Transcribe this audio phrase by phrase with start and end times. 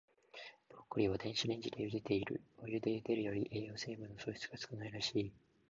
[0.67, 2.41] ブロッコリーは、電子レンジでゆでている。
[2.57, 5.31] お湯でゆでるより、栄養成分の損失が少ないらしい。